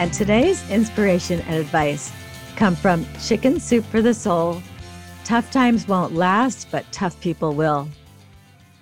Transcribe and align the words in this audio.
And 0.00 0.10
today's 0.14 0.66
inspiration 0.70 1.42
and 1.42 1.56
advice 1.56 2.10
come 2.56 2.74
from 2.74 3.06
Chicken 3.22 3.60
Soup 3.60 3.84
for 3.84 4.00
the 4.00 4.14
Soul. 4.14 4.62
Tough 5.26 5.50
times 5.50 5.86
won't 5.86 6.14
last, 6.14 6.68
but 6.70 6.90
tough 6.90 7.20
people 7.20 7.52
will. 7.52 7.86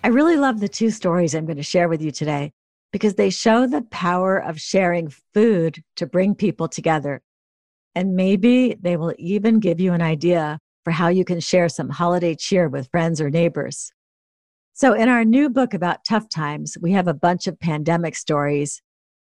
I 0.04 0.08
really 0.08 0.36
love 0.36 0.60
the 0.60 0.68
two 0.68 0.90
stories 0.90 1.34
I'm 1.34 1.44
going 1.44 1.56
to 1.56 1.62
share 1.64 1.88
with 1.88 2.00
you 2.00 2.12
today 2.12 2.52
because 2.92 3.16
they 3.16 3.30
show 3.30 3.66
the 3.66 3.82
power 3.82 4.38
of 4.38 4.60
sharing 4.60 5.08
food 5.34 5.82
to 5.96 6.06
bring 6.06 6.36
people 6.36 6.68
together 6.68 7.20
and 7.96 8.14
maybe 8.14 8.76
they 8.80 8.96
will 8.96 9.12
even 9.18 9.58
give 9.58 9.80
you 9.80 9.94
an 9.94 10.02
idea 10.02 10.60
for 10.84 10.92
how 10.92 11.08
you 11.08 11.24
can 11.24 11.40
share 11.40 11.68
some 11.68 11.88
holiday 11.88 12.36
cheer 12.36 12.68
with 12.68 12.92
friends 12.92 13.20
or 13.20 13.28
neighbors. 13.28 13.90
So, 14.72 14.92
in 14.92 15.08
our 15.08 15.24
new 15.24 15.50
book 15.50 15.74
about 15.74 16.04
tough 16.08 16.28
times, 16.28 16.76
we 16.80 16.92
have 16.92 17.08
a 17.08 17.12
bunch 17.12 17.48
of 17.48 17.58
pandemic 17.58 18.14
stories, 18.14 18.80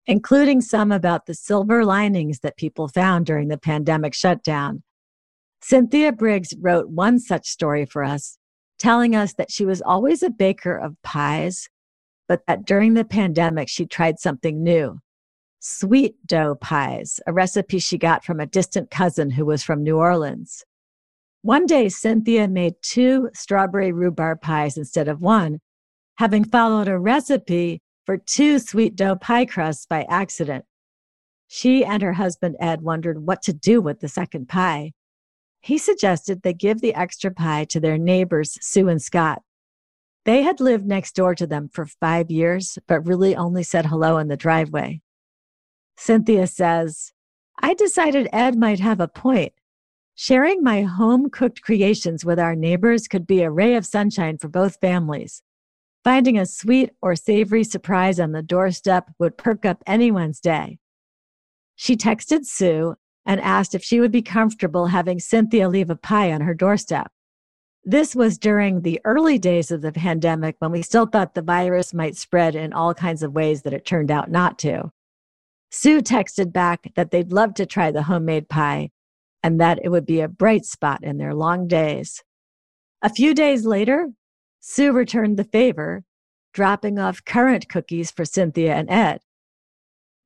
including 0.07 0.61
some 0.61 0.93
about 0.93 1.27
the 1.27 1.35
silver 1.35 1.85
linings 1.85 2.41
that 2.41 2.57
people 2.57 2.89
found 2.89 3.27
during 3.27 3.49
the 3.49 3.59
pandemic 3.59 4.15
shutdown. 4.15 4.83
Cynthia 5.63 6.13
Briggs 6.13 6.55
wrote 6.61 6.89
one 6.89 7.19
such 7.19 7.49
story 7.49 7.85
for 7.85 8.05
us, 8.05 8.39
telling 8.79 9.17
us 9.17 9.35
that 9.35 9.51
she 9.51 9.65
was 9.65 9.83
always 9.83 10.23
a 10.23 10.31
baker 10.31 10.77
of 10.77 11.01
pies, 11.03 11.69
but 12.29 12.43
that 12.47 12.65
during 12.65 12.95
the 12.95 13.05
pandemic, 13.05 13.69
she 13.69 13.87
tried 13.87 14.19
something 14.19 14.63
new 14.63 15.01
sweet 15.59 16.15
dough 16.27 16.55
pies, 16.55 17.19
a 17.27 17.33
recipe 17.33 17.81
she 17.81 17.99
got 17.99 18.25
from 18.25 18.39
a 18.39 18.47
distant 18.47 18.89
cousin 18.91 19.31
who 19.31 19.45
was 19.45 19.65
from 19.65 19.83
New 19.83 19.97
Orleans. 19.97 20.63
One 21.43 21.67
day, 21.67 21.89
Cynthia 21.89 22.47
made 22.47 22.75
two 22.83 23.31
strawberry 23.35 23.91
rhubarb 23.91 24.41
pies 24.41 24.77
instead 24.77 25.09
of 25.09 25.21
one, 25.21 25.61
having 26.19 26.45
followed 26.45 26.87
a 26.87 26.99
recipe 26.99 27.81
for 28.07 28.17
two 28.17 28.59
sweet 28.59 28.97
dough 28.97 29.17
pie 29.17 29.45
crusts 29.45 29.85
by 29.85 30.07
accident. 30.09 30.65
She 31.49 31.85
and 31.85 32.03
her 32.03 32.15
husband 32.15 32.57
Ed 32.61 32.81
wondered 32.81 33.27
what 33.27 33.43
to 33.43 33.53
do 33.53 33.81
with 33.81 34.01
the 34.01 34.09
second 34.09 34.49
pie. 34.49 34.93
He 35.61 35.77
suggested 35.79 36.43
they 36.43 36.55
give 36.55 36.81
the 36.81 36.95
extra 36.95 37.33
pie 37.33 37.65
to 37.67 37.81
their 37.81 37.99
neighbors, 37.99 38.57
Sue 38.61 38.89
and 38.89 39.03
Scott. 39.03 39.43
They 40.25 40.43
had 40.43 40.61
lived 40.61 40.87
next 40.87 41.15
door 41.15 41.35
to 41.35 41.47
them 41.47 41.69
for 41.69 41.87
five 41.87 42.31
years, 42.31 42.79
but 42.89 43.07
really 43.07 43.37
only 43.37 43.63
said 43.63 43.87
hello 43.87 44.19
in 44.19 44.29
the 44.29 44.37
driveway. 44.37 45.01
Cynthia 45.97 46.47
says, 46.47 47.13
I 47.61 47.75
decided 47.75 48.29
Ed 48.33 48.57
might 48.57 48.81
have 48.81 49.01
a 49.01 49.09
point. 49.09 49.53
Sharing 50.15 50.63
my 50.63 50.83
home 50.83 51.31
cooked 51.31 51.63
creations 51.63 52.25
with 52.25 52.39
our 52.39 52.55
neighbors 52.55 53.07
could 53.07 53.27
be 53.27 53.43
a 53.43 53.51
ray 53.51 53.75
of 53.75 53.87
sunshine 53.87 54.39
for 54.39 54.49
both 54.49 54.81
families. 54.81 55.43
Finding 56.07 56.39
a 56.39 56.47
sweet 56.47 56.91
or 57.03 57.17
savory 57.17 57.65
surprise 57.65 58.21
on 58.21 58.31
the 58.31 58.41
doorstep 58.41 59.11
would 59.19 59.37
perk 59.37 59.65
up 59.65 59.83
anyone's 59.89 60.39
day. 60.39 60.79
She 61.75 61.97
texted 61.97 62.45
Sue 62.45 62.95
and 63.25 63.41
asked 63.41 63.75
if 63.75 63.83
she 63.83 63.99
would 63.99 64.13
be 64.13 64.23
comfortable 64.23 64.87
having 64.87 65.19
Cynthia 65.19 65.69
leave 65.69 65.91
a 65.91 65.97
pie 65.97 66.31
on 66.31 66.43
her 66.43 66.55
doorstep. 66.55 67.11
This 67.83 68.15
was 68.15 68.39
during 68.39 68.83
the 68.83 69.01
early 69.05 69.37
days 69.37 69.73
of 69.73 69.83
the 69.83 69.91
pandemic 69.91 70.55
when 70.61 70.71
we 70.71 70.81
still 70.81 71.07
thought 71.07 71.35
the 71.35 71.43
virus 71.43 71.93
might 71.93 72.15
spread 72.15 72.55
in 72.55 72.73
all 72.73 72.95
kinds 72.95 73.25
of 73.25 73.33
ways 73.33 73.63
that 73.63 73.75
it 73.75 73.85
turned 73.85 74.13
out 74.13 74.31
not 74.31 74.61
to. 74.61 74.93
Sue 75.73 76.01
texted 76.01 76.53
back 76.53 76.93
that 76.95 77.11
they'd 77.11 77.33
love 77.33 77.53
to 77.55 77.67
try 77.67 77.91
the 77.91 78.05
homemade 78.05 78.49
pie 78.49 78.91
and 79.43 79.61
that 79.61 79.81
it 79.83 79.89
would 79.89 80.07
be 80.07 80.21
a 80.21 80.29
bright 80.29 80.67
spot 80.67 81.03
in 81.03 81.19
their 81.19 81.35
long 81.35 81.67
days. 81.67 82.23
A 83.03 83.11
few 83.11 83.35
days 83.35 83.67
later, 83.67 84.11
Sue 84.61 84.93
returned 84.93 85.37
the 85.37 85.45
favor, 85.45 86.05
dropping 86.53 86.99
off 86.99 87.25
currant 87.25 87.69
cookies 87.69 88.11
for 88.11 88.25
Cynthia 88.25 88.75
and 88.75 88.91
Ed. 88.91 89.21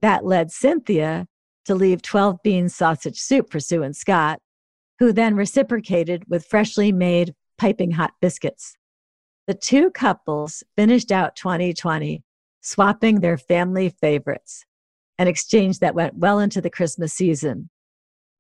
That 0.03 0.25
led 0.25 0.51
Cynthia 0.51 1.27
to 1.67 1.75
leave 1.75 2.03
12 2.03 2.43
bean 2.43 2.69
sausage 2.69 3.21
soup 3.21 3.51
for 3.51 3.61
Sue 3.61 3.83
and 3.83 3.95
Scott, 3.95 4.41
who 4.99 5.13
then 5.13 5.35
reciprocated 5.35 6.25
with 6.29 6.47
freshly 6.47 6.93
made 6.93 7.35
piping 7.59 7.93
hot 7.93 8.13
biscuits. 8.21 8.77
The 9.47 9.55
two 9.55 9.91
couples 9.91 10.63
finished 10.77 11.11
out 11.13 11.37
2020 11.37 12.23
swapping 12.63 13.21
their 13.21 13.39
family 13.39 13.89
favorites 13.89 14.65
an 15.21 15.29
exchange 15.29 15.81
that 15.81 15.95
went 15.95 16.17
well 16.17 16.39
into 16.39 16.63
the 16.63 16.71
Christmas 16.71 17.13
season. 17.13 17.69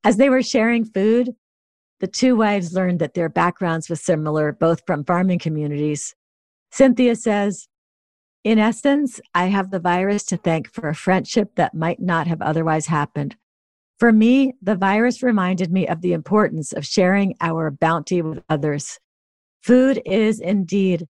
As 0.03 0.17
they 0.17 0.31
were 0.31 0.43
sharing 0.43 0.87
food, 0.87 1.35
the 2.01 2.07
two 2.07 2.35
wives 2.35 2.73
learned 2.73 2.99
that 3.01 3.15
their 3.15 3.29
backgrounds 3.29 3.89
were 3.89 3.97
similar, 3.97 4.53
both 4.53 4.83
from 4.87 5.05
farming 5.05 5.39
communities. 5.39 6.15
Cynthia 6.73 7.15
says, 7.15 7.69
In 8.43 8.59
essence, 8.59 9.21
I 9.35 9.47
have 9.47 9.71
the 9.71 9.81
virus 9.81 10.25
to 10.25 10.37
thank 10.37 10.73
for 10.73 10.89
a 10.89 10.95
friendship 10.95 11.57
that 11.57 11.75
might 11.75 12.01
not 12.01 12.27
have 12.27 12.41
otherwise 12.41 12.87
happened. 12.87 13.37
For 13.99 14.13
me, 14.13 14.55
the 14.63 14.77
virus 14.77 15.23
reminded 15.23 15.71
me 15.71 15.87
of 15.87 16.01
the 16.01 16.15
importance 16.15 16.73
of 16.73 16.87
sharing 16.87 17.35
our 17.43 17.71
bounty 17.71 18.23
with 18.23 18.43
others. 18.49 18.99
Food 19.63 20.01
is 20.07 20.41
indeed 20.41 21.07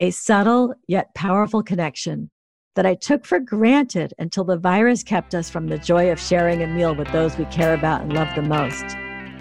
a 0.00 0.10
subtle 0.10 0.74
yet 0.88 1.14
powerful 1.14 1.62
connection 1.62 2.30
that 2.74 2.86
I 2.86 2.94
took 2.94 3.24
for 3.24 3.38
granted 3.38 4.12
until 4.18 4.42
the 4.42 4.56
virus 4.56 5.04
kept 5.04 5.36
us 5.36 5.48
from 5.48 5.68
the 5.68 5.78
joy 5.78 6.10
of 6.10 6.18
sharing 6.18 6.62
a 6.62 6.66
meal 6.66 6.96
with 6.96 7.12
those 7.12 7.38
we 7.38 7.44
care 7.44 7.74
about 7.74 8.00
and 8.00 8.12
love 8.12 8.34
the 8.34 8.42
most. 8.42 8.96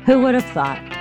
Who 0.05 0.19
would 0.21 0.33
have 0.33 0.45
thought? 0.45 1.00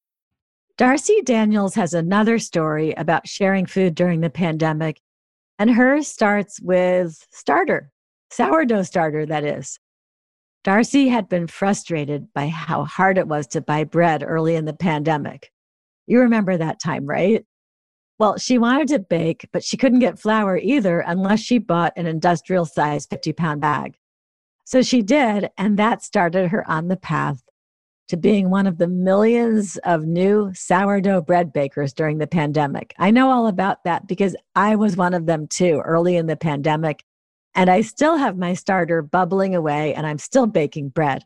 Darcy 0.81 1.21
Daniels 1.21 1.75
has 1.75 1.93
another 1.93 2.39
story 2.39 2.91
about 2.93 3.27
sharing 3.27 3.67
food 3.67 3.93
during 3.93 4.21
the 4.21 4.31
pandemic, 4.31 4.99
and 5.59 5.69
hers 5.69 6.07
starts 6.07 6.59
with 6.59 7.23
starter, 7.31 7.91
sourdough 8.31 8.81
starter, 8.81 9.23
that 9.27 9.43
is. 9.43 9.77
Darcy 10.63 11.09
had 11.09 11.29
been 11.29 11.45
frustrated 11.45 12.33
by 12.33 12.47
how 12.47 12.83
hard 12.83 13.19
it 13.19 13.27
was 13.27 13.45
to 13.45 13.61
buy 13.61 13.83
bread 13.83 14.23
early 14.25 14.55
in 14.55 14.65
the 14.65 14.73
pandemic. 14.73 15.51
You 16.07 16.21
remember 16.21 16.57
that 16.57 16.81
time, 16.81 17.05
right? 17.05 17.45
Well, 18.17 18.39
she 18.39 18.57
wanted 18.57 18.87
to 18.87 18.97
bake, 18.97 19.47
but 19.53 19.63
she 19.63 19.77
couldn't 19.77 19.99
get 19.99 20.17
flour 20.17 20.57
either 20.57 21.01
unless 21.01 21.41
she 21.41 21.59
bought 21.59 21.93
an 21.95 22.07
industrial 22.07 22.65
sized 22.65 23.11
50 23.11 23.33
pound 23.33 23.61
bag. 23.61 23.97
So 24.65 24.81
she 24.81 25.03
did, 25.03 25.51
and 25.59 25.77
that 25.77 26.01
started 26.01 26.49
her 26.49 26.67
on 26.67 26.87
the 26.87 26.97
path 26.97 27.43
to 28.11 28.17
being 28.17 28.49
one 28.49 28.67
of 28.67 28.77
the 28.77 28.89
millions 28.89 29.77
of 29.85 30.05
new 30.05 30.51
sourdough 30.53 31.21
bread 31.21 31.53
bakers 31.53 31.93
during 31.93 32.17
the 32.17 32.27
pandemic. 32.27 32.93
I 32.99 33.09
know 33.09 33.31
all 33.31 33.47
about 33.47 33.85
that 33.85 34.05
because 34.05 34.35
I 34.53 34.75
was 34.75 34.97
one 34.97 35.13
of 35.13 35.27
them 35.27 35.47
too 35.47 35.81
early 35.85 36.17
in 36.17 36.25
the 36.25 36.35
pandemic. 36.35 37.05
And 37.55 37.69
I 37.69 37.79
still 37.79 38.17
have 38.17 38.37
my 38.37 38.53
starter 38.53 39.01
bubbling 39.01 39.55
away 39.55 39.93
and 39.93 40.05
I'm 40.05 40.17
still 40.17 40.45
baking 40.45 40.89
bread. 40.89 41.23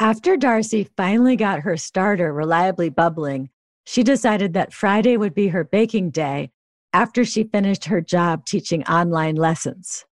After 0.00 0.36
Darcy 0.36 0.90
finally 0.96 1.36
got 1.36 1.60
her 1.60 1.76
starter 1.76 2.32
reliably 2.32 2.88
bubbling, 2.88 3.50
she 3.84 4.02
decided 4.02 4.54
that 4.54 4.74
Friday 4.74 5.16
would 5.16 5.34
be 5.34 5.46
her 5.48 5.62
baking 5.62 6.10
day 6.10 6.50
after 6.92 7.24
she 7.24 7.44
finished 7.44 7.84
her 7.84 8.00
job 8.00 8.44
teaching 8.44 8.82
online 8.88 9.36
lessons. 9.36 10.04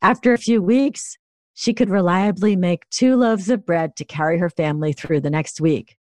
After 0.00 0.32
a 0.32 0.38
few 0.38 0.62
weeks, 0.62 1.18
she 1.60 1.74
could 1.74 1.90
reliably 1.90 2.54
make 2.54 2.88
two 2.88 3.16
loaves 3.16 3.50
of 3.50 3.66
bread 3.66 3.96
to 3.96 4.04
carry 4.04 4.38
her 4.38 4.48
family 4.48 4.92
through 4.92 5.20
the 5.20 5.28
next 5.28 5.60
week. 5.60 5.96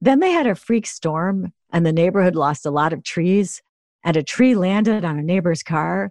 Then 0.00 0.18
they 0.18 0.32
had 0.32 0.48
a 0.48 0.56
freak 0.56 0.88
storm, 0.88 1.52
and 1.72 1.86
the 1.86 1.92
neighborhood 1.92 2.34
lost 2.34 2.66
a 2.66 2.72
lot 2.72 2.92
of 2.92 3.04
trees, 3.04 3.62
and 4.02 4.16
a 4.16 4.22
tree 4.24 4.56
landed 4.56 5.04
on 5.04 5.16
a 5.16 5.22
neighbor's 5.22 5.62
car. 5.62 6.10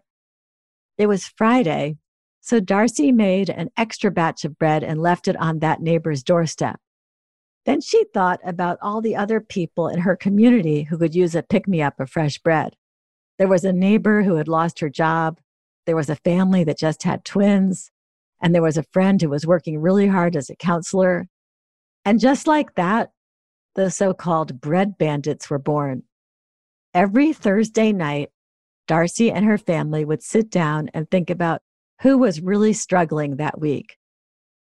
It 0.98 1.08
was 1.08 1.28
Friday, 1.28 1.98
so 2.40 2.62
Darcy 2.62 3.12
made 3.12 3.50
an 3.50 3.70
extra 3.76 4.10
batch 4.10 4.46
of 4.46 4.58
bread 4.58 4.82
and 4.82 5.02
left 5.02 5.28
it 5.28 5.36
on 5.36 5.60
that 5.60 5.82
neighbor's 5.82 6.24
doorstep. 6.24 6.80
Then 7.66 7.82
she 7.82 8.06
thought 8.14 8.40
about 8.46 8.78
all 8.82 9.02
the 9.02 9.18
other 9.18 9.42
people 9.42 9.90
in 9.90 10.00
her 10.00 10.16
community 10.16 10.84
who 10.84 10.98
could 10.98 11.14
use 11.14 11.36
a 11.36 11.44
pick 11.44 11.68
me 11.68 11.82
up 11.82 12.00
of 12.00 12.10
fresh 12.10 12.38
bread. 12.38 12.78
There 13.38 13.50
was 13.50 13.66
a 13.66 13.74
neighbor 13.74 14.24
who 14.24 14.36
had 14.36 14.48
lost 14.48 14.80
her 14.80 14.90
job. 14.90 15.42
There 15.86 15.98
was 15.98 16.10
a 16.10 16.16
family 16.16 16.64
that 16.64 16.78
just 16.78 17.04
had 17.04 17.26
twins. 17.26 17.92
And 18.44 18.54
there 18.54 18.62
was 18.62 18.78
a 18.78 18.84
friend 18.84 19.22
who 19.22 19.30
was 19.30 19.48
working 19.48 19.80
really 19.80 20.06
hard 20.06 20.36
as 20.36 20.50
a 20.50 20.56
counselor. 20.56 21.28
And 22.04 22.20
just 22.20 22.46
like 22.46 22.76
that, 22.76 23.12
the 23.76 23.90
so 23.90 24.14
called 24.14 24.60
bread 24.60 24.98
bandits 24.98 25.50
were 25.50 25.58
born. 25.58 26.04
Every 26.94 27.32
Thursday 27.32 27.94
night, 27.94 28.30
Darcy 28.86 29.32
and 29.32 29.46
her 29.46 29.58
family 29.58 30.04
would 30.04 30.22
sit 30.22 30.52
down 30.52 30.90
and 30.94 31.10
think 31.10 31.30
about 31.30 31.62
who 32.02 32.18
was 32.18 32.42
really 32.42 32.74
struggling 32.74 33.38
that 33.38 33.60
week. 33.62 33.98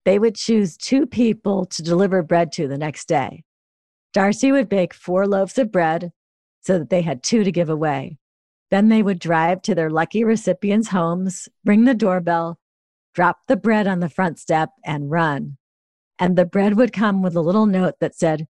They 0.06 0.18
would 0.18 0.36
choose 0.36 0.78
two 0.78 1.06
people 1.06 1.66
to 1.66 1.84
deliver 1.84 2.24
bread 2.24 2.54
to 2.54 2.70
the 2.70 2.78
next 2.78 3.10
day. 3.10 3.44
Darcy 4.14 4.52
would 4.52 4.70
bake 4.70 4.94
four 4.94 5.28
loaves 5.28 5.58
of 5.58 5.72
bread 5.72 6.12
so 6.62 6.80
that 6.80 6.90
they 6.90 7.02
had 7.02 7.22
two 7.22 7.44
to 7.44 7.52
give 7.52 7.70
away. 7.70 8.18
Then 8.72 8.88
they 8.88 9.04
would 9.04 9.20
drive 9.20 9.62
to 9.64 9.76
their 9.76 9.90
lucky 9.90 10.24
recipients' 10.24 10.88
homes, 10.88 11.50
ring 11.66 11.84
the 11.84 11.94
doorbell, 11.94 12.58
drop 13.14 13.40
the 13.48 13.58
bread 13.58 13.88
on 13.88 14.00
the 14.00 14.10
front 14.10 14.40
step, 14.40 14.70
and 14.84 15.12
run. 15.12 15.58
And 16.20 16.38
the 16.38 16.46
bread 16.46 16.78
would 16.78 16.94
come 16.94 17.22
with 17.22 17.36
a 17.36 17.42
little 17.42 17.66
note 17.66 17.96
that 18.00 18.16
said, 18.16 18.48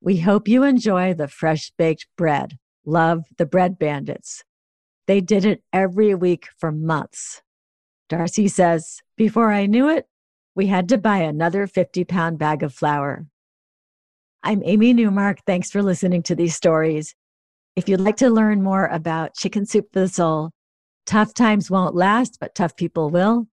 We 0.00 0.18
hope 0.18 0.48
you 0.48 0.62
enjoy 0.62 1.14
the 1.14 1.28
fresh 1.28 1.72
baked 1.76 2.06
bread. 2.16 2.58
Love 2.84 3.24
the 3.38 3.46
bread 3.46 3.78
bandits. 3.78 4.44
They 5.06 5.20
did 5.20 5.44
it 5.44 5.62
every 5.72 6.14
week 6.14 6.48
for 6.58 6.72
months. 6.72 7.42
Darcy 8.08 8.48
says, 8.48 9.00
Before 9.16 9.52
I 9.52 9.66
knew 9.66 9.88
it, 9.88 10.06
we 10.54 10.66
had 10.66 10.88
to 10.90 10.98
buy 10.98 11.18
another 11.18 11.66
50 11.66 12.04
pound 12.04 12.38
bag 12.38 12.62
of 12.62 12.74
flour. 12.74 13.26
I'm 14.42 14.62
Amy 14.64 14.92
Newmark. 14.92 15.38
Thanks 15.46 15.70
for 15.70 15.82
listening 15.82 16.22
to 16.24 16.34
these 16.34 16.54
stories. 16.54 17.14
If 17.76 17.88
you'd 17.88 18.00
like 18.00 18.16
to 18.18 18.30
learn 18.30 18.62
more 18.62 18.86
about 18.86 19.34
Chicken 19.34 19.66
Soup 19.66 19.86
for 19.92 20.00
the 20.00 20.08
Soul, 20.08 20.50
tough 21.06 21.34
times 21.34 21.70
won't 21.70 21.94
last, 21.94 22.38
but 22.38 22.54
tough 22.54 22.76
people 22.76 23.10
will. 23.10 23.48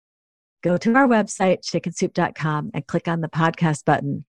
Go 0.62 0.78
to 0.78 0.96
our 0.96 1.08
website, 1.08 1.64
chickensoup.com, 1.64 2.72
and 2.74 2.86
click 2.86 3.08
on 3.08 3.22
the 3.22 3.30
podcast 3.30 3.86
button. 3.86 4.26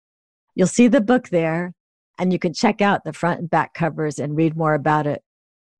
You'll 0.55 0.67
see 0.67 0.87
the 0.87 1.01
book 1.01 1.29
there, 1.29 1.73
and 2.17 2.33
you 2.33 2.39
can 2.39 2.53
check 2.53 2.81
out 2.81 3.03
the 3.03 3.13
front 3.13 3.41
and 3.41 3.49
back 3.49 3.73
covers 3.73 4.17
and 4.17 4.35
read 4.35 4.55
more 4.55 4.73
about 4.73 5.05
it. 5.05 5.21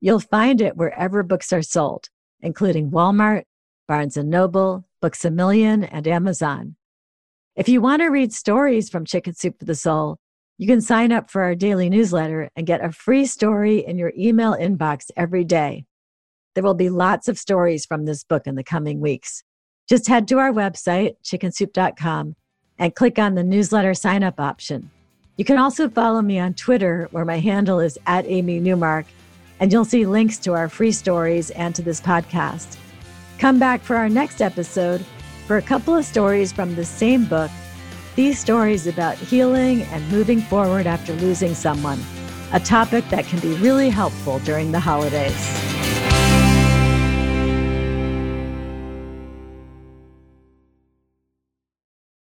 You'll 0.01 0.19
find 0.19 0.61
it 0.61 0.77
wherever 0.77 1.23
books 1.23 1.51
are 1.51 1.63
sold, 1.63 2.09
including 2.41 2.91
Walmart, 2.91 3.43
Barnes 3.87 4.17
and 4.17 4.29
Noble, 4.29 4.85
Books 5.01 5.25
a 5.25 5.31
Million, 5.31 5.83
and 5.83 6.07
Amazon. 6.07 6.75
If 7.55 7.69
you 7.69 7.81
want 7.81 8.01
to 8.01 8.09
read 8.09 8.33
stories 8.33 8.89
from 8.89 9.05
Chicken 9.05 9.33
Soup 9.33 9.57
for 9.57 9.65
the 9.65 9.75
Soul, 9.75 10.19
you 10.57 10.67
can 10.67 10.81
sign 10.81 11.11
up 11.11 11.31
for 11.31 11.41
our 11.41 11.55
daily 11.55 11.89
newsletter 11.89 12.49
and 12.55 12.67
get 12.67 12.83
a 12.83 12.91
free 12.91 13.25
story 13.25 13.79
in 13.79 13.97
your 13.97 14.13
email 14.15 14.53
inbox 14.53 15.09
every 15.17 15.43
day. 15.43 15.85
There 16.53 16.63
will 16.63 16.75
be 16.75 16.89
lots 16.89 17.27
of 17.27 17.39
stories 17.39 17.85
from 17.85 18.05
this 18.05 18.23
book 18.23 18.45
in 18.45 18.55
the 18.55 18.63
coming 18.63 18.99
weeks. 18.99 19.43
Just 19.87 20.07
head 20.07 20.27
to 20.29 20.39
our 20.39 20.51
website, 20.51 21.15
chickensoup.com, 21.23 22.35
and 22.79 22.95
click 22.95 23.19
on 23.19 23.35
the 23.35 23.43
newsletter 23.43 23.93
sign 23.93 24.23
up 24.23 24.39
option. 24.39 24.89
You 25.37 25.45
can 25.45 25.57
also 25.57 25.89
follow 25.89 26.21
me 26.21 26.39
on 26.39 26.53
Twitter, 26.53 27.07
where 27.11 27.25
my 27.25 27.39
handle 27.39 27.79
is 27.79 27.97
at 28.07 28.25
Amy 28.25 28.59
Newmark, 28.59 29.05
and 29.59 29.71
you'll 29.71 29.85
see 29.85 30.05
links 30.05 30.37
to 30.39 30.53
our 30.53 30.69
free 30.69 30.91
stories 30.91 31.51
and 31.51 31.75
to 31.75 31.81
this 31.81 32.01
podcast. 32.01 32.77
Come 33.37 33.59
back 33.59 33.81
for 33.81 33.95
our 33.95 34.09
next 34.09 34.41
episode 34.41 35.05
for 35.45 35.57
a 35.57 35.61
couple 35.61 35.95
of 35.95 36.05
stories 36.05 36.51
from 36.51 36.75
the 36.75 36.85
same 36.85 37.25
book 37.25 37.51
these 38.15 38.39
stories 38.39 38.87
about 38.87 39.17
healing 39.17 39.81
and 39.83 40.09
moving 40.09 40.39
forward 40.39 40.87
after 40.87 41.11
losing 41.13 41.53
someone, 41.53 41.99
a 42.53 42.59
topic 42.61 43.07
that 43.09 43.25
can 43.25 43.39
be 43.39 43.53
really 43.55 43.89
helpful 43.89 44.39
during 44.39 44.71
the 44.71 44.79
holidays. 44.79 45.74